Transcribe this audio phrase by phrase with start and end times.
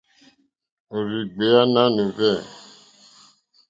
[0.95, 2.35] Òrzìɡbèá nánù hwɛ̂.